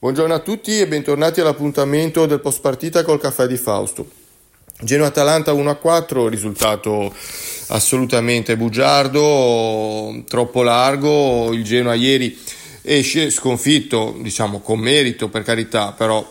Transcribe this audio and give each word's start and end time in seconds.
Buongiorno 0.00 0.32
a 0.32 0.38
tutti 0.38 0.78
e 0.78 0.86
bentornati 0.86 1.40
all'appuntamento 1.40 2.24
del 2.26 2.38
post 2.38 2.60
partita 2.60 3.02
col 3.02 3.20
caffè 3.20 3.48
di 3.48 3.56
Fausto. 3.56 4.08
Genoa-Atalanta 4.80 5.52
1-4, 5.52 6.28
risultato 6.28 7.12
assolutamente 7.70 8.56
bugiardo, 8.56 10.22
troppo 10.28 10.62
largo, 10.62 11.52
il 11.52 11.64
Genoa 11.64 11.94
ieri 11.94 12.38
esce 12.82 13.30
sconfitto, 13.30 14.16
diciamo 14.20 14.60
con 14.60 14.78
merito 14.78 15.28
per 15.30 15.42
carità, 15.42 15.90
però 15.90 16.24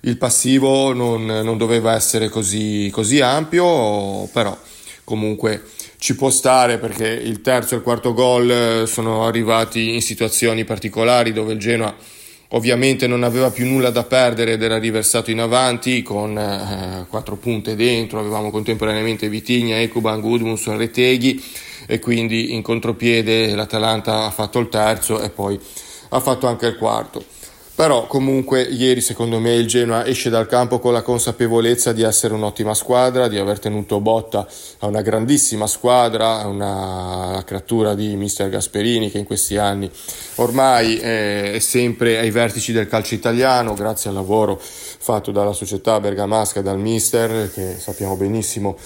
il 0.00 0.16
passivo 0.16 0.94
non, 0.94 1.26
non 1.26 1.58
doveva 1.58 1.94
essere 1.94 2.30
così, 2.30 2.88
così 2.90 3.20
ampio, 3.20 4.28
però 4.32 4.56
comunque 5.04 5.64
ci 5.98 6.16
può 6.16 6.30
stare 6.30 6.78
perché 6.78 7.06
il 7.06 7.42
terzo 7.42 7.74
e 7.74 7.76
il 7.76 7.82
quarto 7.82 8.14
gol 8.14 8.84
sono 8.86 9.26
arrivati 9.26 9.92
in 9.92 10.00
situazioni 10.00 10.64
particolari 10.64 11.34
dove 11.34 11.52
il 11.52 11.58
Genoa 11.58 11.94
ovviamente 12.52 13.06
non 13.06 13.22
aveva 13.22 13.50
più 13.50 13.66
nulla 13.66 13.90
da 13.90 14.04
perdere 14.04 14.52
ed 14.52 14.62
era 14.62 14.78
riversato 14.78 15.30
in 15.30 15.40
avanti 15.40 16.02
con 16.02 16.36
eh, 16.36 17.06
quattro 17.08 17.36
punte 17.36 17.76
dentro, 17.76 18.18
avevamo 18.18 18.50
contemporaneamente 18.50 19.28
Vitigna, 19.28 19.80
Ekuban, 19.80 20.20
Gudmundsson, 20.20 20.76
Reteghi 20.76 21.42
e 21.86 21.98
quindi 21.98 22.54
in 22.54 22.62
contropiede 22.62 23.54
l'Atalanta 23.54 24.24
ha 24.24 24.30
fatto 24.30 24.58
il 24.58 24.68
terzo 24.68 25.20
e 25.20 25.30
poi 25.30 25.58
ha 26.08 26.20
fatto 26.20 26.46
anche 26.46 26.66
il 26.66 26.76
quarto. 26.76 27.24
Però 27.80 28.06
comunque 28.06 28.60
ieri 28.60 29.00
secondo 29.00 29.40
me 29.40 29.54
il 29.54 29.66
Genoa 29.66 30.04
esce 30.04 30.28
dal 30.28 30.46
campo 30.46 30.78
con 30.78 30.92
la 30.92 31.00
consapevolezza 31.00 31.94
di 31.94 32.02
essere 32.02 32.34
un'ottima 32.34 32.74
squadra, 32.74 33.26
di 33.26 33.38
aver 33.38 33.58
tenuto 33.58 34.00
botta 34.00 34.46
a 34.80 34.86
una 34.86 35.00
grandissima 35.00 35.66
squadra, 35.66 36.46
una 36.46 37.42
creatura 37.46 37.94
di 37.94 38.16
mister 38.16 38.50
Gasperini 38.50 39.10
che 39.10 39.16
in 39.16 39.24
questi 39.24 39.56
anni 39.56 39.90
ormai 40.34 40.98
è 40.98 41.56
sempre 41.58 42.18
ai 42.18 42.30
vertici 42.30 42.72
del 42.72 42.86
calcio 42.86 43.14
italiano 43.14 43.72
grazie 43.72 44.10
al 44.10 44.16
lavoro 44.16 44.60
fatto 44.60 45.30
dalla 45.30 45.54
società 45.54 45.98
bergamasca, 46.00 46.60
dal 46.60 46.78
mister 46.78 47.50
che 47.50 47.76
sappiamo 47.78 48.14
benissimo 48.14 48.76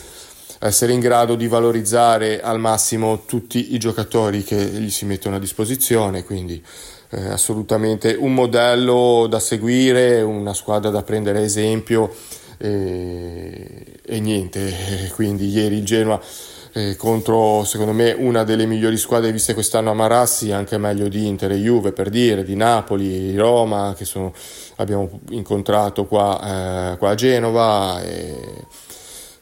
essere 0.61 0.92
in 0.92 1.01
grado 1.01 1.34
di 1.34 1.48
valorizzare 1.48 2.41
al 2.41 2.61
massimo 2.61 3.25
tutti 3.27 3.75
i 3.75 3.79
giocatori 3.79 4.45
che 4.45 4.56
gli 4.56 4.91
si 4.91 5.05
mettono 5.05 5.34
a 5.34 5.41
disposizione, 5.41 6.23
quindi 6.23 6.62
eh, 7.15 7.29
assolutamente 7.29 8.17
un 8.19 8.34
modello 8.34 9.27
da 9.29 9.39
seguire, 9.39 10.20
una 10.23 10.55
squadra 10.55 10.91
da 10.91 11.03
prendere 11.03 11.43
esempio 11.43 12.15
e, 12.59 14.01
e 14.05 14.20
niente, 14.20 15.11
quindi 15.15 15.48
ieri 15.48 15.77
il 15.77 15.85
Genoa 15.85 16.20
eh, 16.77 16.97
contro 16.97 17.62
secondo 17.65 17.92
me 17.92 18.12
una 18.12 18.42
delle 18.42 18.67
migliori 18.67 18.97
squadre 18.97 19.31
viste 19.31 19.55
quest'anno 19.55 19.91
a 19.91 19.95
Marassi, 19.95 20.51
anche 20.51 20.77
meglio 20.77 21.09
di 21.09 21.27
Inter 21.27 21.53
e 21.53 21.57
Juve 21.57 21.92
per 21.92 22.11
dire, 22.11 22.42
di 22.42 22.57
Napoli, 22.57 23.37
Roma 23.37 23.95
che 23.97 24.05
sono, 24.05 24.33
abbiamo 24.77 25.20
incontrato 25.31 26.05
qua, 26.07 26.92
eh, 26.92 26.97
qua 26.98 27.11
a 27.11 27.15
Genova. 27.15 28.03
E, 28.03 28.83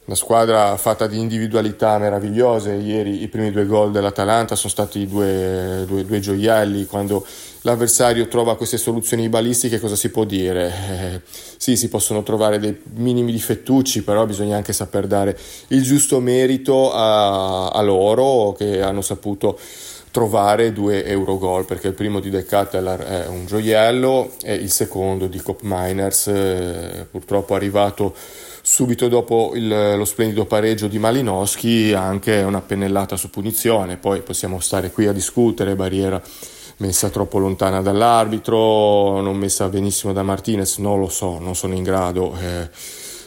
una 0.05 0.15
squadra 0.15 0.75
fatta 0.75 1.07
di 1.07 1.17
individualità 1.17 1.97
meravigliose. 1.97 2.73
Ieri 2.73 3.23
i 3.23 3.27
primi 3.29 3.51
due 3.51 3.65
gol 3.65 3.91
dell'Atalanta 3.91 4.55
sono 4.55 4.71
stati 4.71 5.07
due, 5.07 5.85
due, 5.87 6.05
due 6.05 6.19
gioielli. 6.19 6.85
Quando 6.85 7.25
l'avversario 7.61 8.27
trova 8.27 8.57
queste 8.57 8.77
soluzioni 8.77 9.29
balistiche, 9.29 9.79
cosa 9.79 9.95
si 9.95 10.09
può 10.09 10.25
dire? 10.25 10.67
Eh, 10.67 11.21
sì, 11.57 11.77
si 11.77 11.87
possono 11.87 12.21
trovare 12.21 12.59
dei 12.59 12.77
minimi 12.95 13.31
difettucci, 13.31 14.03
però 14.03 14.25
bisogna 14.25 14.57
anche 14.57 14.73
saper 14.73 15.07
dare 15.07 15.37
il 15.67 15.83
giusto 15.83 16.19
merito 16.19 16.91
a, 16.91 17.69
a 17.69 17.81
loro 17.81 18.53
che 18.57 18.81
hanno 18.81 19.01
saputo 19.01 19.57
trovare 20.11 20.73
due 20.73 21.03
Eurogol 21.05 21.65
perché 21.65 21.87
il 21.87 21.95
primo 21.95 22.19
di 22.19 22.29
De 22.29 22.45
Ketteler 22.45 22.99
è 22.99 23.27
un 23.27 23.47
gioiello 23.47 24.33
e 24.43 24.53
il 24.53 24.69
secondo 24.69 25.25
di 25.25 25.39
Cop 25.39 25.61
Miners 25.63 26.27
eh, 26.27 27.07
purtroppo 27.09 27.53
è 27.53 27.55
arrivato 27.55 28.13
subito 28.65 29.09
dopo 29.09 29.51
il, 29.55 29.97
lo 29.97 30.05
splendido 30.05 30.45
pareggio 30.45 30.87
di 30.87 30.97
Malinowski 30.97 31.91
anche 31.91 32.37
una 32.43 32.61
pennellata 32.61 33.17
su 33.17 33.29
punizione, 33.29 33.97
poi 33.97 34.21
possiamo 34.21 34.61
stare 34.61 34.89
qui 34.89 35.05
a 35.05 35.11
discutere, 35.11 35.75
barriera 35.75 36.21
messa 36.77 37.09
troppo 37.09 37.39
lontana 37.39 37.81
dall'arbitro, 37.81 39.19
non 39.19 39.35
messa 39.35 39.67
benissimo 39.67 40.13
da 40.13 40.23
Martinez, 40.23 40.77
non 40.77 40.97
lo 40.97 41.09
so, 41.09 41.39
non 41.39 41.55
sono 41.55 41.73
in 41.73 41.83
grado 41.83 42.33
eh, 42.39 42.69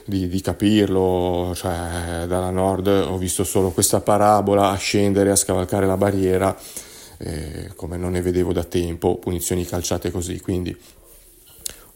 di, 0.06 0.26
di, 0.26 0.40
capirlo, 0.40 1.52
cioè 1.54 2.24
dalla 2.26 2.50
nord 2.50 2.86
ho 2.86 3.18
visto 3.18 3.44
solo 3.44 3.70
questa 3.72 4.00
parabola 4.00 4.70
a 4.70 4.76
scendere, 4.76 5.30
a 5.30 5.36
scavalcare 5.36 5.84
la 5.84 5.98
barriera, 5.98 6.56
eh, 7.18 7.72
come 7.76 7.98
non 7.98 8.12
ne 8.12 8.22
vedevo 8.22 8.54
da 8.54 8.64
tempo, 8.64 9.16
punizioni 9.16 9.66
calciate 9.66 10.10
così, 10.10 10.40
quindi 10.40 10.74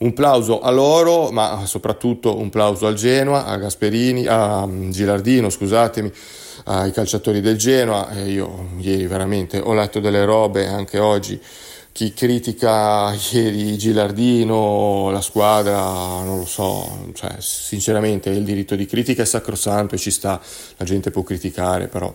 un 0.01 0.13
plauso 0.15 0.61
a 0.61 0.71
loro, 0.71 1.31
ma 1.31 1.67
soprattutto 1.67 2.39
un 2.39 2.49
plauso 2.49 2.87
al 2.87 2.95
Genoa, 2.95 3.45
a 3.45 3.57
Gasperini, 3.57 4.27
a 4.27 4.67
mm, 4.67 4.91
Gilardino, 4.91 5.51
scusatemi, 5.51 6.11
ai 6.65 6.91
calciatori 6.91 7.41
del 7.41 7.57
Genoa. 7.59 8.11
E 8.11 8.31
io 8.31 8.69
ieri 8.79 9.07
veramente 9.07 9.59
ho 9.59 9.75
letto 9.75 10.01
delle 10.01 10.25
robe 10.25 10.67
anche 10.67 10.99
oggi. 10.99 11.41
Chi 11.93 12.15
critica 12.15 13.13
ieri 13.33 13.77
Gilardino, 13.77 15.11
la 15.11 15.21
squadra, 15.21 15.81
non 16.23 16.39
lo 16.39 16.47
so, 16.47 17.11
cioè, 17.15 17.35
sinceramente 17.39 18.31
il 18.31 18.45
diritto 18.45 18.77
di 18.77 18.87
critica 18.87 19.23
è 19.23 19.27
sacrosanto 19.27 19.97
e 19.97 19.99
ci 19.99 20.11
sta, 20.11 20.41
la 20.77 20.85
gente 20.85 21.11
può 21.11 21.23
criticare, 21.23 21.89
però 21.89 22.15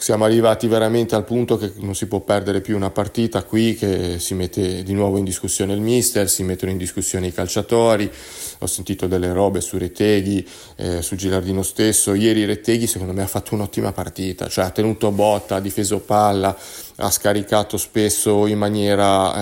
siamo 0.00 0.24
arrivati 0.24 0.68
veramente 0.68 1.16
al 1.16 1.24
punto 1.24 1.56
che 1.56 1.72
non 1.78 1.96
si 1.96 2.06
può 2.06 2.20
perdere 2.20 2.60
più 2.60 2.76
una 2.76 2.90
partita 2.90 3.42
qui 3.42 3.74
che 3.74 4.20
si 4.20 4.34
mette 4.34 4.84
di 4.84 4.92
nuovo 4.94 5.18
in 5.18 5.24
discussione 5.24 5.74
il 5.74 5.80
mister, 5.80 6.28
si 6.28 6.44
mettono 6.44 6.70
in 6.70 6.78
discussione 6.78 7.26
i 7.26 7.32
calciatori, 7.32 8.08
ho 8.58 8.66
sentito 8.66 9.08
delle 9.08 9.32
robe 9.32 9.60
su 9.60 9.76
Retteghi, 9.76 10.48
eh, 10.76 11.02
su 11.02 11.16
Gilardino 11.16 11.62
stesso, 11.62 12.14
ieri 12.14 12.44
Retteghi 12.44 12.86
secondo 12.86 13.12
me 13.12 13.22
ha 13.22 13.26
fatto 13.26 13.54
un'ottima 13.54 13.90
partita, 13.90 14.48
cioè 14.48 14.66
ha 14.66 14.70
tenuto 14.70 15.10
botta, 15.10 15.56
ha 15.56 15.60
difeso 15.60 15.98
palla, 15.98 16.56
ha 16.96 17.10
scaricato 17.10 17.76
spesso 17.76 18.46
in 18.46 18.58
maniera... 18.58 19.34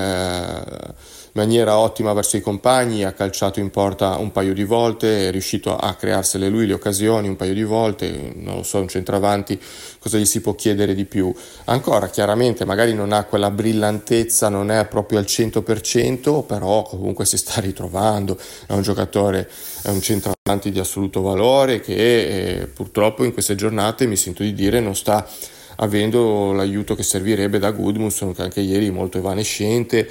Eh, 0.91 1.15
maniera 1.37 1.77
ottima 1.79 2.15
verso 2.15 2.39
i 2.39 2.41
compagni, 2.41 3.05
ha 3.05 3.13
calciato 3.13 3.61
in 3.61 3.71
porta 3.71 4.17
un 4.17 4.33
paio 4.33 4.55
di 4.55 4.65
volte, 4.65 5.29
è 5.29 5.31
riuscito 5.31 5.77
a 5.77 5.95
crearsele 5.95 6.49
lui 6.49 6.67
le 6.67 6.73
occasioni 6.73 7.29
un 7.29 7.37
paio 7.37 7.53
di 7.53 7.63
volte, 7.63 8.33
non 8.35 8.57
lo 8.57 8.63
so, 8.63 8.81
un 8.81 8.89
centravanti, 8.89 9.61
cosa 9.99 10.17
gli 10.17 10.25
si 10.25 10.41
può 10.41 10.55
chiedere 10.55 10.95
di 10.95 11.05
più? 11.05 11.33
Ancora, 11.67 12.09
chiaramente, 12.09 12.65
magari 12.65 12.95
non 12.95 13.13
ha 13.13 13.25
quella 13.25 13.51
brillantezza, 13.51 14.49
non 14.49 14.71
è 14.71 14.87
proprio 14.87 15.19
al 15.19 15.27
100%, 15.27 16.45
però 16.47 16.83
comunque 16.83 17.27
si 17.27 17.37
sta 17.37 17.61
ritrovando, 17.61 18.39
è 18.67 18.73
un 18.73 18.83
giocatore, 18.83 19.49
è 19.83 19.91
un 19.91 20.01
centravanti 20.01 20.71
di 20.71 20.79
assoluto 20.79 21.21
valore 21.21 21.81
che 21.81 22.61
eh, 22.61 22.67
purtroppo 22.67 23.25
in 23.25 23.35
queste 23.35 23.55
giornate 23.55 24.07
mi 24.07 24.17
sento 24.17 24.43
di 24.43 24.55
dire 24.55 24.81
non 24.81 24.97
sta 24.97 25.29
avendo 25.77 26.53
l'aiuto 26.53 26.95
che 26.95 27.03
servirebbe 27.03 27.59
da 27.59 27.71
Goodmunson 27.71 28.33
che 28.33 28.43
anche 28.43 28.61
ieri 28.61 28.91
molto 28.91 29.19
evanescente 29.19 30.09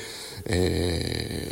eh, 0.47 1.47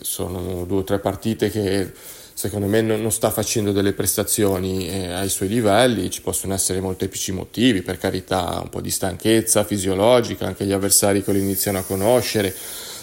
sono 0.00 0.64
due 0.64 0.78
o 0.78 0.84
tre 0.84 0.98
partite 0.98 1.50
che 1.50 1.92
secondo 2.38 2.66
me 2.66 2.80
non, 2.82 3.10
sta 3.10 3.30
facendo 3.30 3.72
delle 3.72 3.92
prestazioni 3.92 4.88
eh, 4.88 5.10
ai 5.10 5.28
suoi 5.28 5.48
livelli, 5.48 6.08
ci 6.08 6.22
possono 6.22 6.54
essere 6.54 6.80
molteplici 6.80 7.32
motivi, 7.32 7.82
per 7.82 7.98
carità, 7.98 8.60
un 8.62 8.68
po' 8.68 8.80
di 8.80 8.90
stanchezza 8.90 9.64
fisiologica, 9.64 10.46
anche 10.46 10.64
gli 10.64 10.70
avversari 10.70 11.24
che 11.24 11.32
lo 11.32 11.38
iniziano 11.38 11.78
a 11.78 11.82
conoscere, 11.82 12.54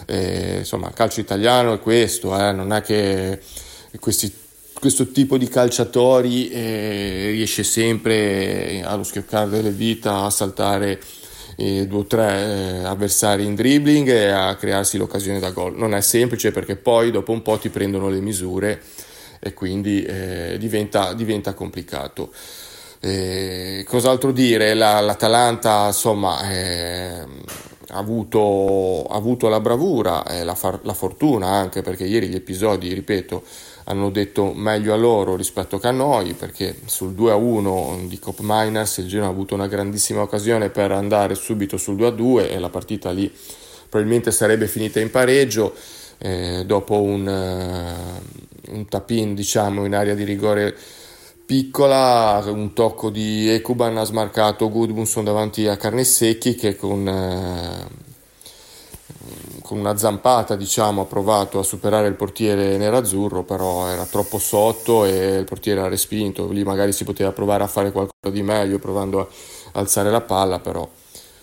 eh, 0.05 0.59
insomma 0.59 0.87
il 0.87 0.93
calcio 0.93 1.19
italiano 1.19 1.73
è 1.73 1.79
questo, 1.79 2.33
eh, 2.39 2.53
non 2.53 2.71
è 2.71 2.81
che 2.81 3.41
questi, 3.99 4.33
questo 4.73 5.11
tipo 5.11 5.37
di 5.37 5.49
calciatori 5.49 6.49
eh, 6.49 7.31
riesce 7.31 7.63
sempre 7.63 8.83
allo 8.85 9.03
schioccare 9.03 9.49
delle 9.49 9.75
dita 9.75 10.23
a 10.23 10.29
saltare 10.29 10.97
due 11.55 11.99
o 11.99 12.05
tre 12.05 12.81
eh, 12.81 12.83
avversari 12.83 13.45
in 13.45 13.55
dribbling 13.55 14.07
e 14.09 14.27
a 14.27 14.55
crearsi 14.55 14.97
l'occasione 14.97 15.39
da 15.39 15.51
gol. 15.51 15.75
Non 15.75 15.95
è 15.95 16.01
semplice 16.01 16.51
perché 16.51 16.75
poi 16.75 17.11
dopo 17.11 17.31
un 17.31 17.41
po' 17.41 17.57
ti 17.57 17.69
prendono 17.69 18.09
le 18.09 18.19
misure 18.19 18.81
e 19.39 19.53
quindi 19.53 20.03
eh, 20.03 20.57
diventa, 20.59 21.13
diventa, 21.13 21.53
complicato. 21.53 22.31
Eh, 22.99 23.85
cos'altro 23.87 24.31
dire? 24.31 24.73
La, 24.73 24.99
L'Atalanta 24.99 25.87
insomma 25.87 26.49
eh, 26.51 27.19
ha 27.89 27.97
avuto, 27.97 29.05
ha 29.05 29.15
avuto, 29.15 29.47
la 29.47 29.59
bravura 29.59 30.25
e 30.25 30.43
la, 30.43 30.57
la 30.81 30.93
fortuna 30.93 31.47
anche 31.47 31.81
perché 31.81 32.05
ieri 32.05 32.27
gli 32.27 32.35
episodi, 32.35 32.91
ripeto, 32.93 33.43
hanno 33.85 34.09
detto 34.09 34.53
meglio 34.53 34.93
a 34.93 34.97
loro 34.97 35.35
rispetto 35.35 35.77
che 35.77 35.87
a 35.87 35.91
noi 35.91 36.33
perché 36.33 36.75
sul 36.85 37.13
2-1 37.13 38.07
di 38.07 38.17
Cop 38.19 38.39
Miners 38.41 38.97
il 38.97 39.07
Genoa 39.07 39.27
ha 39.27 39.31
avuto 39.31 39.53
una 39.53 39.67
grandissima 39.67 40.21
occasione 40.21 40.69
per 40.69 40.91
andare 40.91 41.35
subito 41.35 41.77
sul 41.77 41.95
2-2 41.95 42.49
e 42.49 42.59
la 42.59 42.69
partita 42.69 43.11
lì 43.11 43.31
probabilmente 43.87 44.31
sarebbe 44.31 44.67
finita 44.67 44.99
in 44.99 45.11
pareggio 45.11 45.73
eh, 46.17 46.63
dopo 46.65 47.01
un, 47.01 47.27
uh, 47.27 48.73
un 48.75 48.87
tapin 48.87 49.35
diciamo 49.35 49.85
in 49.85 49.93
area 49.93 50.15
di 50.15 50.23
rigore 50.23 50.75
piccola, 51.45 52.41
un 52.47 52.73
tocco 52.73 53.11
di 53.11 53.49
Ekuban 53.49 53.97
ha 53.97 54.03
smarcato 54.03 54.69
Gudmundsson 54.69 55.23
davanti 55.23 55.67
a 55.67 55.77
Carnesecchi 55.77 56.55
che 56.55 56.75
con... 56.75 57.05
Uh, 57.05 58.04
con 59.65 59.79
una 59.79 59.97
zampata 59.97 60.55
diciamo, 60.55 61.01
ha 61.01 61.05
provato 61.05 61.57
a 61.57 61.63
superare 61.63 62.07
il 62.07 62.13
portiere 62.13 62.77
nerazzurro, 62.77 63.43
però 63.43 63.87
era 63.87 64.05
troppo 64.05 64.37
sotto 64.37 65.05
e 65.05 65.37
il 65.37 65.45
portiere 65.45 65.81
ha 65.81 65.87
respinto, 65.87 66.47
lì 66.49 66.63
magari 66.63 66.91
si 66.91 67.03
poteva 67.03 67.31
provare 67.31 67.63
a 67.63 67.67
fare 67.67 67.91
qualcosa 67.91 68.31
di 68.31 68.43
meglio 68.43 68.77
provando 68.77 69.21
a 69.21 69.27
alzare 69.71 70.11
la 70.11 70.21
palla, 70.21 70.59
però 70.59 70.87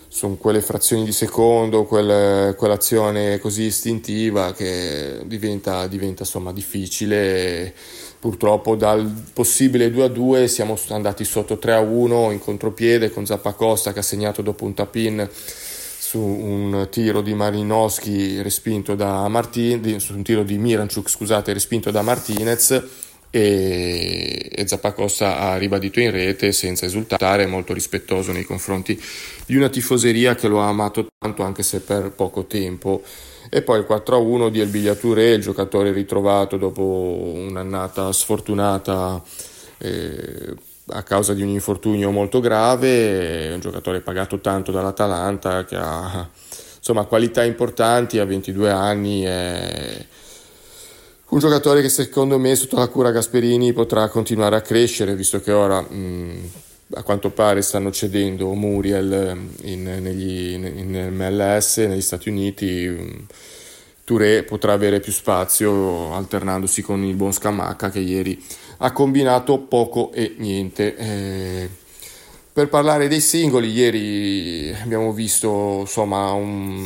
sono 0.07 0.35
quelle 0.35 0.61
frazioni 0.61 1.03
di 1.03 1.11
secondo, 1.11 1.85
quelle, 1.85 2.53
quell'azione 2.55 3.39
così 3.39 3.63
istintiva 3.63 4.53
che 4.53 5.21
diventa, 5.25 5.87
diventa 5.87 6.21
insomma 6.21 6.53
difficile. 6.53 7.73
Purtroppo 8.19 8.75
dal 8.75 9.11
possibile 9.33 9.91
2 9.91 10.03
a 10.03 10.07
2 10.07 10.47
siamo 10.47 10.77
andati 10.89 11.25
sotto 11.25 11.57
3 11.57 11.73
a 11.73 11.79
1 11.81 12.31
in 12.31 12.39
contropiede 12.39 13.11
con 13.11 13.25
Zappacosta 13.25 13.91
che 13.91 13.99
ha 13.99 14.03
segnato 14.03 14.41
dopo 14.41 14.63
un 14.63 14.73
tap-in 14.73 15.27
su 16.13 16.19
un 16.19 16.89
tiro 16.91 17.21
di 17.21 17.33
Marinowski 17.33 18.43
respinto 18.43 18.93
da 18.93 19.27
Martinez, 19.29 20.03
su 20.03 20.13
un 20.13 20.21
tiro 20.21 20.43
di 20.43 20.59
Miranchuk, 20.59 21.09
scusate, 21.09 21.53
respinto 21.53 21.89
da 21.89 22.03
Martinez 22.03 22.69
e, 23.31 24.47
e 24.53 24.67
Zappacosta 24.67 25.39
ha 25.39 25.57
ribadito 25.57 25.99
in 25.99 26.11
rete 26.11 26.51
senza 26.51 26.85
esultare, 26.85 27.47
molto 27.47 27.73
rispettoso 27.73 28.31
nei 28.31 28.43
confronti 28.43 29.01
di 29.47 29.55
una 29.55 29.69
tifoseria 29.69 30.35
che 30.35 30.47
lo 30.47 30.61
ha 30.61 30.67
amato 30.67 31.07
tanto 31.17 31.41
anche 31.41 31.63
se 31.63 31.79
per 31.79 32.11
poco 32.11 32.45
tempo. 32.45 33.01
E 33.49 33.63
poi 33.63 33.79
il 33.79 33.87
4-1 33.89 34.49
di 34.49 34.59
El 34.59 34.67
Bigliature, 34.67 35.31
il 35.31 35.41
giocatore 35.41 35.91
ritrovato 35.91 36.57
dopo 36.57 36.83
un'annata 36.83 38.11
sfortunata. 38.11 39.19
Eh, 39.79 40.53
a 40.93 41.03
causa 41.03 41.33
di 41.33 41.41
un 41.41 41.49
infortunio 41.49 42.11
molto 42.11 42.39
grave, 42.39 43.49
è 43.49 43.53
un 43.53 43.59
giocatore 43.59 44.01
pagato 44.01 44.39
tanto 44.39 44.71
dall'Atalanta 44.71 45.65
che 45.65 45.75
ha 45.75 46.29
insomma, 46.77 47.05
qualità 47.05 47.43
importanti, 47.43 48.19
a 48.19 48.25
22 48.25 48.69
anni 48.69 49.23
è 49.23 50.05
un 51.29 51.39
giocatore 51.39 51.81
che 51.81 51.89
secondo 51.89 52.37
me 52.37 52.55
sotto 52.55 52.77
la 52.77 52.87
cura 52.87 53.09
Gasperini 53.09 53.73
potrà 53.73 54.07
continuare 54.07 54.55
a 54.55 54.61
crescere 54.61 55.15
visto 55.15 55.41
che 55.41 55.51
ora 55.51 55.81
mh, 55.81 56.51
a 56.93 57.01
quanto 57.01 57.31
pare 57.31 57.63
stanno 57.63 57.91
cedendo 57.91 58.53
Muriel 58.53 59.35
in, 59.63 59.83
negli, 59.83 60.53
in 60.53 61.09
MLS 61.11 61.77
negli 61.77 62.01
Stati 62.01 62.29
Uniti. 62.29 63.25
Touré 64.05 64.43
potrà 64.43 64.73
avere 64.73 64.99
più 64.99 65.13
spazio 65.13 66.13
alternandosi 66.13 66.81
con 66.81 67.03
il 67.03 67.15
buon 67.15 67.31
Scamacca 67.31 67.89
che 67.89 67.99
ieri 67.99 68.41
ha 68.79 68.91
combinato 68.91 69.59
poco 69.59 70.11
e 70.11 70.35
niente. 70.37 70.95
Eh, 70.97 71.69
per 72.51 72.67
parlare 72.67 73.07
dei 73.07 73.21
singoli, 73.21 73.71
ieri 73.71 74.71
abbiamo 74.83 75.11
visto 75.11 75.77
insomma, 75.79 76.33
un, 76.33 76.85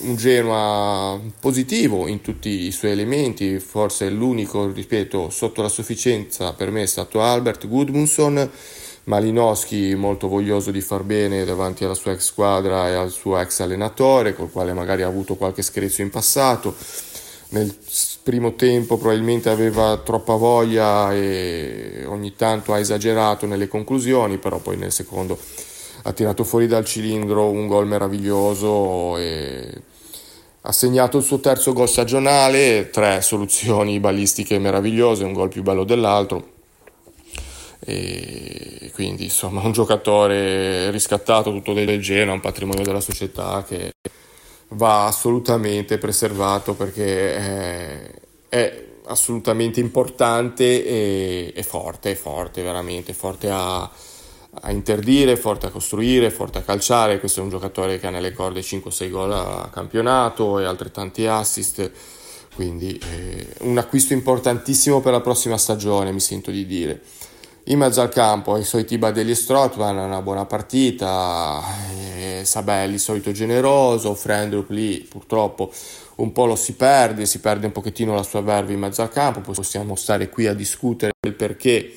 un, 0.00 0.16
Genoa 0.16 1.20
positivo 1.38 2.08
in 2.08 2.20
tutti 2.20 2.48
i 2.48 2.72
suoi 2.72 2.90
elementi, 2.90 3.60
forse 3.60 4.10
l'unico, 4.10 4.72
ripeto, 4.72 5.30
sotto 5.30 5.62
la 5.62 5.68
sufficienza 5.68 6.52
per 6.54 6.72
me 6.72 6.82
è 6.82 6.86
stato 6.86 7.22
Albert 7.22 7.68
Gudmundsson, 7.68 8.50
Malinowski 9.04 9.94
molto 9.94 10.28
voglioso 10.28 10.70
di 10.70 10.80
far 10.80 11.02
bene 11.02 11.44
davanti 11.44 11.84
alla 11.84 11.94
sua 11.94 12.12
ex 12.12 12.20
squadra 12.20 12.88
e 12.88 12.94
al 12.94 13.10
suo 13.10 13.38
ex 13.38 13.60
allenatore, 13.60 14.34
col 14.34 14.50
quale 14.50 14.72
magari 14.72 15.02
ha 15.02 15.06
avuto 15.06 15.34
qualche 15.34 15.62
screzio 15.62 16.02
in 16.02 16.10
passato 16.10 16.74
nel 17.54 17.74
primo 18.22 18.54
tempo 18.54 18.96
probabilmente 18.96 19.48
aveva 19.48 19.96
troppa 19.98 20.34
voglia 20.34 21.12
e 21.14 22.04
ogni 22.06 22.34
tanto 22.34 22.72
ha 22.72 22.78
esagerato 22.78 23.46
nelle 23.46 23.68
conclusioni, 23.68 24.38
però 24.38 24.58
poi 24.58 24.76
nel 24.76 24.92
secondo 24.92 25.38
ha 26.02 26.12
tirato 26.12 26.44
fuori 26.44 26.66
dal 26.66 26.84
cilindro 26.84 27.48
un 27.48 27.66
gol 27.66 27.86
meraviglioso 27.86 29.16
e 29.18 29.82
ha 30.62 30.72
segnato 30.72 31.18
il 31.18 31.24
suo 31.24 31.40
terzo 31.40 31.72
gol 31.72 31.88
stagionale, 31.88 32.90
tre 32.90 33.20
soluzioni 33.20 34.00
balistiche 34.00 34.58
meravigliose, 34.58 35.24
un 35.24 35.32
gol 35.32 35.48
più 35.48 35.62
bello 35.62 35.84
dell'altro. 35.84 36.53
E 37.86 38.90
quindi 38.94 39.24
insomma 39.24 39.60
un 39.62 39.72
giocatore 39.72 40.90
riscattato 40.90 41.50
tutto 41.50 41.74
del 41.74 42.00
Genoa, 42.00 42.34
un 42.34 42.40
patrimonio 42.40 42.82
della 42.82 43.00
società 43.00 43.62
che 43.66 43.92
va 44.68 45.06
assolutamente 45.06 45.98
preservato 45.98 46.74
perché 46.74 47.36
è, 47.36 48.10
è 48.48 48.84
assolutamente 49.06 49.80
importante 49.80 50.84
e, 50.84 51.52
e, 51.54 51.62
forte, 51.62 52.12
è 52.12 52.14
forte 52.14 52.62
veramente, 52.62 53.12
forte 53.12 53.50
a, 53.50 53.82
a, 53.82 54.70
interdire, 54.70 55.36
forte 55.36 55.66
a 55.66 55.70
costruire, 55.70 56.30
forte 56.30 56.58
a 56.58 56.62
calciare. 56.62 57.18
Questo 57.20 57.40
è 57.40 57.42
un 57.42 57.50
giocatore 57.50 57.98
che 57.98 58.06
ha 58.06 58.10
nelle 58.10 58.32
corde 58.32 58.60
5-6 58.60 59.10
gol 59.10 59.32
a 59.32 59.68
campionato 59.72 60.58
e 60.58 60.64
altrettanti 60.64 61.26
assist. 61.26 61.90
Quindi 62.54 62.96
eh, 63.10 63.46
un 63.60 63.76
acquisto 63.78 64.12
importantissimo 64.12 65.00
per 65.00 65.12
la 65.12 65.20
prossima 65.20 65.58
stagione, 65.58 66.12
mi 66.12 66.20
sento 66.20 66.50
di 66.50 66.64
dire. 66.64 67.02
In 67.68 67.78
mezzo 67.78 68.02
al 68.02 68.10
campo 68.10 68.58
i 68.58 68.62
soliti 68.62 68.98
Badelli 68.98 69.34
Strotman, 69.34 69.96
una 69.96 70.20
buona 70.20 70.44
partita, 70.44 71.62
Sabelli 72.42 72.98
solito 72.98 73.32
generoso, 73.32 74.14
Frendrup 74.14 74.68
lì 74.68 74.98
purtroppo 74.98 75.72
un 76.16 76.30
po' 76.32 76.44
lo 76.44 76.56
si 76.56 76.74
perde, 76.74 77.24
si 77.24 77.40
perde 77.40 77.64
un 77.64 77.72
pochettino 77.72 78.14
la 78.14 78.22
sua 78.22 78.42
verve 78.42 78.74
in 78.74 78.80
mezzo 78.80 79.00
al 79.00 79.08
campo, 79.08 79.40
poi 79.40 79.54
possiamo 79.54 79.96
stare 79.96 80.28
qui 80.28 80.46
a 80.46 80.52
discutere 80.52 81.12
del 81.18 81.32
perché 81.32 81.96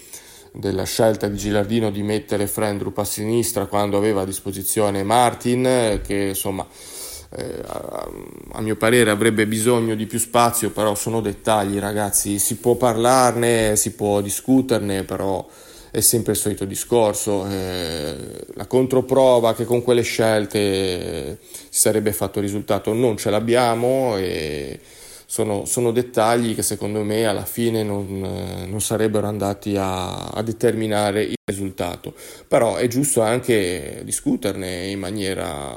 della 0.53 0.85
scelta 0.85 1.27
di 1.27 1.35
Gilardino 1.35 1.91
di 1.91 2.01
mettere 2.01 2.47
Frendrup 2.47 2.97
a 2.99 3.03
sinistra 3.03 3.65
quando 3.65 3.97
aveva 3.97 4.21
a 4.21 4.25
disposizione 4.25 5.03
Martin, 5.03 5.99
che 6.01 6.27
insomma 6.29 6.65
eh, 7.29 7.61
a, 7.65 8.09
a, 8.53 8.61
mio 8.61 8.75
parere 8.75 9.09
avrebbe 9.09 9.47
bisogno 9.47 9.95
di 9.95 10.05
più 10.05 10.19
spazio, 10.19 10.71
però 10.71 10.95
sono 10.95 11.21
dettagli 11.21 11.77
ragazzi, 11.79 12.39
si 12.39 12.57
può 12.57 12.75
parlarne, 12.75 13.75
si 13.75 13.91
può 13.91 14.21
discuterne, 14.21 15.03
però 15.03 15.45
è 15.91 16.01
sempre 16.01 16.33
il 16.33 16.37
solito 16.37 16.65
discorso, 16.65 17.47
eh, 17.49 18.15
la 18.53 18.65
controprova 18.67 19.55
che 19.55 19.65
con 19.65 19.81
quelle 19.81 20.03
scelte 20.03 21.39
si 21.41 21.79
sarebbe 21.79 22.13
fatto 22.13 22.39
risultato 22.39 22.93
non 22.93 23.17
ce 23.17 23.29
l'abbiamo 23.29 24.15
e 24.17 24.79
sono, 25.25 25.65
sono 25.65 25.91
dettagli 25.91 26.55
che 26.55 26.61
secondo 26.61 27.03
me 27.03 27.25
alla 27.25 27.45
fine 27.45 27.83
non, 27.83 28.65
non 28.67 28.79
sarebbero 28.79 29.27
andati 29.27 29.75
a, 29.75 30.27
a 30.27 30.41
determinare 30.41 31.23
il 31.23 31.35
risultato, 31.43 32.13
però 32.47 32.75
è 32.75 32.87
giusto 32.87 33.21
anche 33.21 34.01
discuterne 34.03 34.87
in 34.87 34.99
maniera 34.99 35.75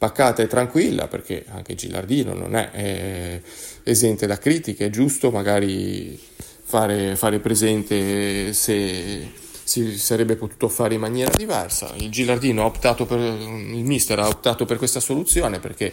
pacata 0.00 0.40
e 0.42 0.46
tranquilla, 0.46 1.08
perché 1.08 1.44
anche 1.50 1.74
Gilardino 1.74 2.32
non 2.32 2.56
è 2.56 2.70
eh, 2.72 3.42
esente 3.82 4.26
da 4.26 4.38
critiche, 4.38 4.86
è 4.86 4.90
giusto 4.90 5.30
magari 5.30 6.18
fare, 6.62 7.16
fare 7.16 7.38
presente 7.38 8.54
se 8.54 9.30
si 9.62 9.98
sarebbe 9.98 10.36
potuto 10.36 10.70
fare 10.70 10.94
in 10.94 11.00
maniera 11.00 11.30
diversa. 11.36 11.92
Il 11.96 12.08
Gilardino 12.08 12.62
ha 12.62 12.64
optato 12.64 13.04
per, 13.04 13.18
il 13.18 13.84
mister 13.84 14.18
ha 14.20 14.26
optato 14.26 14.64
per 14.64 14.78
questa 14.78 15.00
soluzione 15.00 15.58
perché 15.58 15.92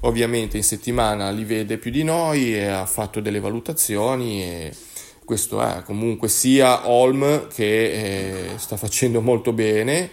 ovviamente 0.00 0.58
in 0.58 0.62
settimana 0.62 1.30
li 1.30 1.44
vede 1.44 1.78
più 1.78 1.90
di 1.90 2.04
noi 2.04 2.54
e 2.54 2.66
ha 2.66 2.84
fatto 2.84 3.20
delle 3.20 3.40
valutazioni 3.40 4.42
e 4.42 4.72
questo 5.26 5.60
è 5.60 5.82
comunque 5.82 6.28
sia 6.28 6.88
Holm 6.88 7.48
che 7.48 8.52
eh, 8.52 8.58
sta 8.58 8.78
facendo 8.78 9.20
molto 9.20 9.52
bene, 9.52 10.08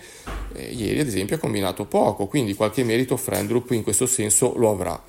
eh, 0.54 0.74
ieri 0.74 1.00
ad 1.00 1.08
esempio 1.08 1.38
ha 1.38 1.40
combinato 1.40 1.86
poco, 1.86 2.26
quindi 2.26 2.56
qualche 2.56 2.84
merito 2.84 3.16
Frendrup 3.16 3.72
in 3.72 3.84
questo 3.84 4.08
senso 4.08 4.54
lo 4.58 4.72
avrà. 4.72 5.02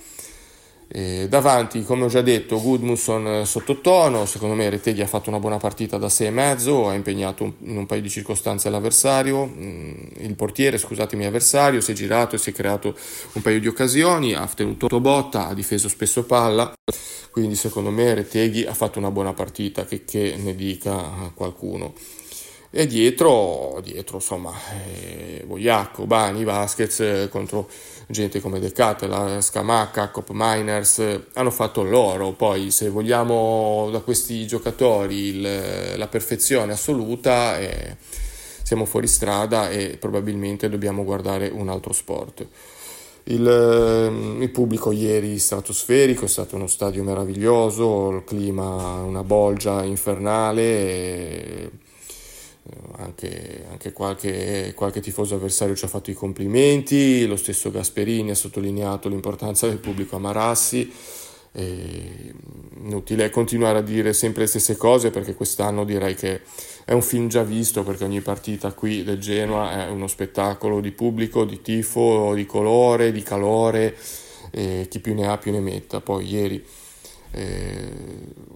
Eh, 0.86 1.26
davanti, 1.28 1.82
come 1.82 2.04
ho 2.04 2.08
già 2.08 2.20
detto, 2.20 2.60
Gudmundsson 2.60 3.26
eh, 3.26 3.44
sottotono, 3.46 4.26
secondo 4.26 4.54
me 4.54 4.68
Reteghi 4.68 5.00
ha 5.00 5.06
fatto 5.06 5.30
una 5.30 5.38
buona 5.38 5.56
partita 5.56 5.96
da 5.96 6.06
6,5, 6.06 6.88
ha 6.88 6.94
impegnato 6.94 7.54
in 7.60 7.76
un 7.76 7.86
paio 7.86 8.02
di 8.02 8.10
circostanze 8.10 8.68
l'avversario, 8.70 9.46
mm, 9.46 9.92
il 10.18 10.34
portiere, 10.36 10.78
scusatemi, 10.78 11.24
avversario, 11.24 11.80
si 11.80 11.92
è 11.92 11.94
girato 11.94 12.36
e 12.36 12.38
si 12.38 12.50
è 12.50 12.52
creato 12.52 12.96
un 13.32 13.42
paio 13.42 13.60
di 13.60 13.66
occasioni, 13.66 14.34
ha 14.34 14.46
tenuto 14.54 15.00
botta, 15.00 15.48
ha 15.48 15.54
difeso 15.54 15.88
spesso 15.88 16.24
palla, 16.24 16.72
quindi 17.30 17.56
secondo 17.56 17.90
me 17.90 18.14
Reteghi 18.14 18.64
ha 18.64 18.74
fatto 18.74 18.98
una 18.98 19.10
buona 19.10 19.32
partita, 19.32 19.86
che, 19.86 20.04
che 20.04 20.36
ne 20.36 20.54
dica 20.54 21.32
qualcuno. 21.34 21.94
E 22.76 22.88
dietro, 22.88 23.80
dietro 23.84 24.16
insomma, 24.16 24.52
eh, 24.72 25.44
Boiacco, 25.46 26.06
Bani, 26.06 26.42
Vasquez 26.42 26.98
eh, 26.98 27.28
contro 27.30 27.68
gente 28.08 28.40
come 28.40 28.58
De 28.58 28.72
Catela, 28.72 29.40
Scamacca, 29.40 30.08
Cop 30.08 30.30
Miners, 30.32 30.98
eh, 30.98 31.24
hanno 31.34 31.52
fatto 31.52 31.84
loro. 31.84 32.32
Poi 32.32 32.72
se 32.72 32.88
vogliamo 32.88 33.90
da 33.92 34.00
questi 34.00 34.44
giocatori 34.48 35.14
il, 35.36 35.96
la 35.96 36.08
perfezione 36.08 36.72
assoluta, 36.72 37.60
eh, 37.60 37.96
siamo 38.64 38.86
fuori 38.86 39.06
strada 39.06 39.70
e 39.70 39.96
probabilmente 39.96 40.68
dobbiamo 40.68 41.04
guardare 41.04 41.46
un 41.54 41.68
altro 41.68 41.92
sport. 41.92 42.44
Il, 43.26 43.46
ehm, 43.46 44.42
il, 44.42 44.50
pubblico 44.50 44.90
ieri 44.90 45.38
stratosferico, 45.38 46.24
è 46.24 46.28
stato 46.28 46.56
uno 46.56 46.66
stadio 46.66 47.04
meraviglioso, 47.04 48.10
il 48.10 48.24
clima 48.24 48.96
una 48.96 49.22
bolgia 49.22 49.84
infernale. 49.84 50.62
E 50.62 51.70
anche, 52.96 53.64
anche 53.70 53.92
qualche, 53.92 54.72
qualche, 54.74 55.00
tifoso 55.00 55.34
avversario 55.34 55.74
ci 55.74 55.84
ha 55.84 55.88
fatto 55.88 56.10
i 56.10 56.14
complimenti, 56.14 57.26
lo 57.26 57.36
stesso 57.36 57.70
Gasperini 57.70 58.30
ha 58.30 58.34
sottolineato 58.34 59.08
l'importanza 59.08 59.66
del 59.66 59.78
pubblico 59.78 60.16
a 60.16 60.20
Marassi. 60.20 60.92
E 61.56 62.34
inutile 62.82 63.30
continuare 63.30 63.78
a 63.78 63.82
dire 63.82 64.12
sempre 64.12 64.42
le 64.42 64.48
stesse 64.48 64.76
cose 64.76 65.10
perché 65.10 65.34
quest'anno 65.34 65.84
direi 65.84 66.16
che 66.16 66.40
è 66.84 66.92
un 66.92 67.02
film 67.02 67.28
già 67.28 67.44
visto 67.44 67.84
perché 67.84 68.02
ogni 68.02 68.20
partita 68.20 68.72
qui 68.72 69.04
del 69.04 69.20
Genoa 69.20 69.86
è 69.86 69.88
uno 69.88 70.08
spettacolo 70.08 70.80
di 70.80 70.90
pubblico, 70.90 71.44
di 71.44 71.62
tifo, 71.62 72.34
di 72.34 72.44
colore, 72.44 73.12
di 73.12 73.22
calore, 73.22 73.96
chi 74.50 74.98
più 75.00 75.14
ne 75.14 75.28
ha 75.28 75.38
più 75.38 75.52
ne 75.52 75.60
metta. 75.60 76.00
Poi 76.00 76.26
ieri 76.26 76.64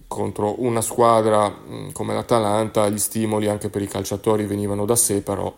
contro 0.06 0.62
una 0.62 0.80
squadra 0.80 1.48
mm, 1.48 1.90
come 1.90 2.14
l'Atalanta 2.14 2.88
gli 2.88 2.98
stimoli 2.98 3.48
anche 3.48 3.68
per 3.68 3.82
i 3.82 3.86
calciatori 3.86 4.46
venivano 4.46 4.84
da 4.84 4.96
sé, 4.96 5.20
però 5.20 5.54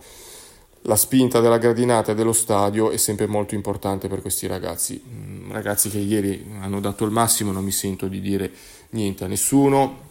la 0.84 0.96
spinta 0.96 1.40
della 1.40 1.58
gradinata 1.58 2.12
e 2.12 2.14
dello 2.14 2.32
stadio 2.32 2.90
è 2.90 2.96
sempre 2.96 3.26
molto 3.26 3.54
importante 3.54 4.08
per 4.08 4.20
questi 4.20 4.46
ragazzi. 4.46 5.02
Mm, 5.06 5.52
ragazzi 5.52 5.88
che 5.88 5.98
ieri 5.98 6.44
hanno 6.60 6.80
dato 6.80 7.04
il 7.04 7.10
massimo, 7.10 7.52
non 7.52 7.64
mi 7.64 7.72
sento 7.72 8.06
di 8.08 8.20
dire 8.20 8.50
niente 8.90 9.24
a 9.24 9.28
nessuno, 9.28 10.08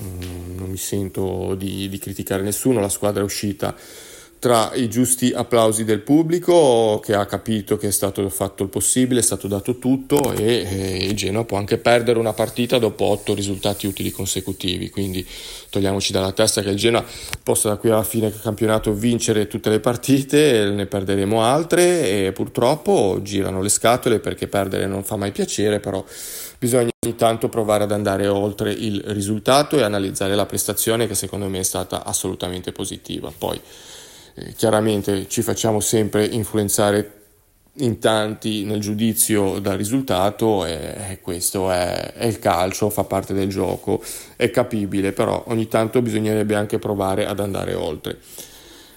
mm, 0.00 0.56
non 0.56 0.70
mi 0.70 0.76
sento 0.76 1.54
di, 1.54 1.88
di 1.88 1.98
criticare 1.98 2.42
nessuno, 2.42 2.80
la 2.80 2.88
squadra 2.88 3.22
è 3.22 3.24
uscita 3.24 3.74
tra 4.38 4.72
i 4.74 4.88
giusti 4.88 5.32
applausi 5.32 5.84
del 5.84 6.00
pubblico 6.00 7.00
che 7.02 7.14
ha 7.14 7.24
capito 7.24 7.76
che 7.76 7.88
è 7.88 7.90
stato 7.90 8.28
fatto 8.28 8.62
il 8.62 8.68
possibile, 8.68 9.20
è 9.20 9.22
stato 9.22 9.48
dato 9.48 9.78
tutto 9.78 10.32
e, 10.32 10.66
e 10.68 11.04
il 11.06 11.16
Genoa 11.16 11.44
può 11.44 11.56
anche 11.56 11.78
perdere 11.78 12.18
una 12.18 12.32
partita 12.32 12.78
dopo 12.78 13.04
otto 13.04 13.34
risultati 13.34 13.86
utili 13.86 14.10
consecutivi, 14.10 14.90
quindi 14.90 15.26
togliamoci 15.70 16.12
dalla 16.12 16.32
testa 16.32 16.60
che 16.60 16.70
il 16.70 16.76
Genoa 16.76 17.04
possa 17.42 17.70
da 17.70 17.76
qui 17.76 17.90
alla 17.90 18.02
fine 18.02 18.30
del 18.30 18.40
campionato 18.40 18.92
vincere 18.92 19.46
tutte 19.46 19.70
le 19.70 19.80
partite, 19.80 20.70
ne 20.70 20.86
perderemo 20.86 21.42
altre 21.42 22.26
e 22.26 22.32
purtroppo 22.32 23.20
girano 23.22 23.62
le 23.62 23.68
scatole 23.70 24.18
perché 24.18 24.46
perdere 24.46 24.86
non 24.86 25.04
fa 25.04 25.16
mai 25.16 25.32
piacere, 25.32 25.80
però 25.80 26.04
bisogna 26.58 26.90
ogni 27.04 27.14
tanto 27.16 27.48
provare 27.48 27.84
ad 27.84 27.92
andare 27.92 28.26
oltre 28.26 28.72
il 28.72 29.00
risultato 29.06 29.76
e 29.76 29.82
analizzare 29.82 30.34
la 30.34 30.46
prestazione 30.46 31.06
che 31.06 31.14
secondo 31.14 31.48
me 31.48 31.60
è 31.60 31.62
stata 31.64 32.04
assolutamente 32.04 32.72
positiva. 32.72 33.32
Poi 33.36 33.60
eh, 34.34 34.52
chiaramente 34.52 35.28
ci 35.28 35.42
facciamo 35.42 35.80
sempre 35.80 36.24
influenzare 36.24 37.22
in 37.78 37.98
tanti 37.98 38.64
nel 38.64 38.80
giudizio 38.80 39.58
dal 39.58 39.76
risultato 39.76 40.64
e 40.64 41.18
questo 41.20 41.70
è, 41.72 42.12
è, 42.12 42.26
il 42.26 42.38
calcio, 42.38 42.88
fa 42.88 43.02
parte 43.02 43.34
del 43.34 43.48
gioco, 43.48 44.00
è 44.36 44.50
capibile, 44.50 45.12
però 45.12 45.42
ogni 45.48 45.66
tanto 45.66 46.00
bisognerebbe 46.00 46.54
anche 46.54 46.78
provare 46.78 47.26
ad 47.26 47.40
andare 47.40 47.74
oltre. 47.74 48.18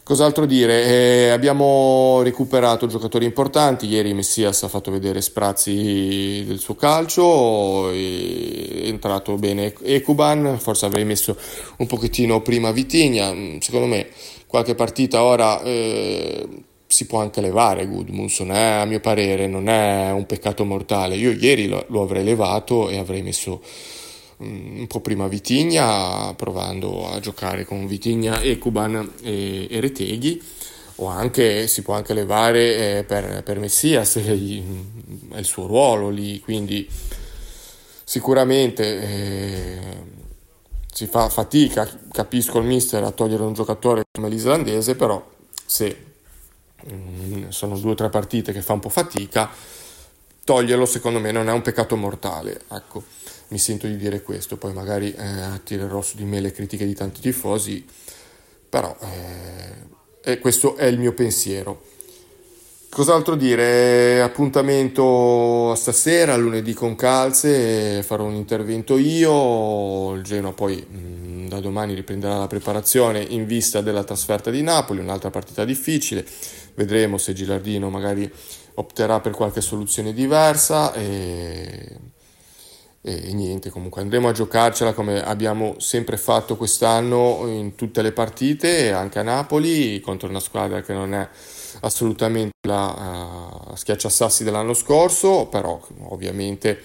Cos'altro 0.07 0.45
dire? 0.45 0.85
Eh, 0.85 1.29
abbiamo 1.31 2.21
recuperato 2.23 2.87
giocatori 2.87 3.25
importanti, 3.25 3.87
ieri 3.87 4.13
Messias 4.13 4.63
ha 4.63 4.69
fatto 4.69 4.89
vedere 4.89 5.19
sprazzi 5.19 6.45
del 6.47 6.59
suo 6.59 6.75
calcio, 6.75 7.89
è 7.89 8.87
entrato 8.87 9.35
bene 9.35 9.73
Ekuban, 9.81 10.59
forse 10.59 10.85
avrei 10.85 11.03
messo 11.03 11.35
un 11.79 11.87
pochettino 11.87 12.41
prima 12.41 12.71
Vitigna, 12.71 13.35
secondo 13.59 13.87
me 13.87 14.07
qualche 14.47 14.75
partita 14.75 15.23
ora 15.23 15.61
eh, 15.61 16.47
si 16.87 17.05
può 17.05 17.19
anche 17.19 17.41
levare 17.41 17.85
Goodmunson, 17.85 18.51
eh, 18.51 18.79
a 18.79 18.85
mio 18.85 19.01
parere 19.01 19.47
non 19.47 19.67
è 19.67 20.09
un 20.11 20.25
peccato 20.25 20.63
mortale. 20.63 21.15
Io 21.15 21.31
ieri 21.31 21.67
lo, 21.67 21.83
lo 21.89 22.03
avrei 22.03 22.23
levato 22.23 22.87
e 22.87 22.97
avrei 22.97 23.21
messo 23.21 23.61
un 24.37 24.85
po' 24.87 24.99
prima 24.99 25.27
Vitigna, 25.27 26.33
provando 26.35 27.09
a 27.09 27.19
giocare 27.19 27.65
con 27.65 27.87
Vitigna, 27.87 28.41
Ekuban 28.41 29.13
e, 29.21 29.67
e 29.69 29.79
Reteghi 29.79 30.41
o 30.99 31.07
anche 31.07 31.67
si 31.67 31.81
può 31.81 31.93
anche 31.93 32.13
levare 32.13 32.99
eh, 32.99 33.03
per, 33.03 33.43
per 33.43 33.59
Messias, 33.59 34.17
è 34.17 34.31
il 34.31 35.45
suo 35.45 35.67
ruolo 35.67 36.09
lì, 36.09 36.39
quindi 36.39 36.87
sicuramente 38.03 39.01
eh, 39.01 39.79
si 40.91 41.05
fa 41.05 41.29
fatica, 41.29 41.87
capisco 42.11 42.57
il 42.57 42.65
mister 42.65 43.03
a 43.03 43.11
togliere 43.11 43.43
un 43.43 43.53
giocatore 43.53 44.05
come 44.11 44.29
l'islandese, 44.29 44.95
però 44.95 45.23
se 45.65 46.05
mm, 46.91 47.49
sono 47.49 47.77
due 47.77 47.91
o 47.91 47.95
tre 47.95 48.09
partite 48.09 48.51
che 48.51 48.61
fa 48.61 48.73
un 48.73 48.79
po' 48.79 48.89
fatica, 48.89 49.51
toglierlo 50.47 50.85
secondo 50.85 51.19
me 51.19 51.33
non 51.33 51.49
è 51.49 51.51
un 51.51 51.61
peccato 51.61 51.97
mortale, 51.97 52.61
ecco, 52.71 53.03
mi 53.49 53.57
sento 53.57 53.85
di 53.85 53.97
dire 53.97 54.21
questo, 54.21 54.55
poi 54.55 54.71
magari 54.71 55.11
eh, 55.11 55.21
attirerò 55.21 56.01
su 56.01 56.15
di 56.15 56.23
me 56.23 56.39
le 56.39 56.53
critiche 56.53 56.85
di 56.85 56.93
tanti 56.93 57.19
tifosi, 57.19 57.85
però 58.69 58.95
eh, 60.23 60.39
questo 60.39 60.77
è 60.77 60.85
il 60.85 60.99
mio 60.99 61.11
pensiero. 61.11 61.81
Cos'altro 62.89 63.35
dire? 63.35 64.21
Appuntamento 64.21 65.75
stasera, 65.75 66.37
lunedì 66.37 66.73
con 66.73 66.95
Calze, 66.95 68.01
farò 68.01 68.23
un 68.23 68.35
intervento 68.35 68.97
io, 68.97 70.13
il 70.13 70.23
Genoa 70.23 70.53
poi 70.53 70.77
mh, 70.77 71.49
da 71.49 71.59
domani 71.59 71.93
riprenderà 71.93 72.37
la 72.37 72.47
preparazione 72.47 73.19
in 73.19 73.45
vista 73.45 73.81
della 73.81 74.05
trasferta 74.05 74.49
di 74.49 74.61
Napoli, 74.61 75.01
un'altra 75.01 75.29
partita 75.29 75.65
difficile, 75.65 76.25
vedremo 76.75 77.17
se 77.17 77.33
Gilardino 77.33 77.89
magari 77.89 78.31
opterà 78.79 79.19
per 79.19 79.33
qualche 79.33 79.61
soluzione 79.61 80.13
diversa 80.13 80.93
e, 80.93 81.97
e 83.01 83.33
niente, 83.33 83.69
comunque 83.69 84.01
andremo 84.01 84.27
a 84.27 84.33
giocarcela 84.33 84.93
come 84.93 85.23
abbiamo 85.23 85.75
sempre 85.79 86.17
fatto 86.17 86.57
quest'anno 86.57 87.43
in 87.47 87.75
tutte 87.75 88.01
le 88.01 88.11
partite, 88.11 88.91
anche 88.91 89.19
a 89.19 89.23
Napoli, 89.23 89.99
contro 89.99 90.27
una 90.29 90.39
squadra 90.39 90.81
che 90.81 90.93
non 90.93 91.13
è 91.13 91.27
assolutamente 91.81 92.51
la 92.67 93.63
uh, 93.69 93.75
schiacciasassi 93.75 94.43
dell'anno 94.43 94.73
scorso, 94.73 95.47
però 95.47 95.79
ovviamente 96.09 96.81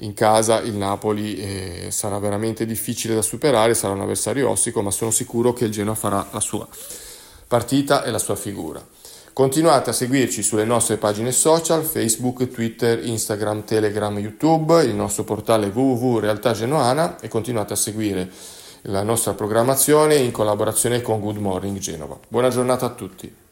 in 0.00 0.12
casa 0.12 0.60
il 0.60 0.74
Napoli 0.74 1.36
eh, 1.36 1.90
sarà 1.90 2.18
veramente 2.18 2.66
difficile 2.66 3.14
da 3.14 3.22
superare, 3.22 3.74
sarà 3.74 3.94
un 3.94 4.02
avversario 4.02 4.50
ossico, 4.50 4.82
ma 4.82 4.90
sono 4.90 5.10
sicuro 5.10 5.52
che 5.54 5.64
il 5.64 5.70
Genoa 5.70 5.94
farà 5.94 6.28
la 6.32 6.40
sua 6.40 6.66
partita 7.46 8.04
e 8.04 8.10
la 8.10 8.18
sua 8.18 8.36
figura. 8.36 8.84
Continuate 9.36 9.90
a 9.90 9.92
seguirci 9.92 10.42
sulle 10.42 10.64
nostre 10.64 10.96
pagine 10.96 11.30
social, 11.30 11.82
Facebook, 11.82 12.48
Twitter, 12.48 13.04
Instagram, 13.04 13.64
Telegram, 13.64 14.18
YouTube, 14.18 14.82
il 14.82 14.94
nostro 14.94 15.24
portale 15.24 15.66
www.realtà 15.66 16.52
genoana 16.52 17.20
e 17.20 17.28
continuate 17.28 17.74
a 17.74 17.76
seguire 17.76 18.30
la 18.84 19.02
nostra 19.02 19.34
programmazione 19.34 20.14
in 20.14 20.30
collaborazione 20.30 21.02
con 21.02 21.20
Good 21.20 21.36
Morning 21.36 21.76
Genova. 21.76 22.18
Buona 22.26 22.48
giornata 22.48 22.86
a 22.86 22.94
tutti. 22.94 23.44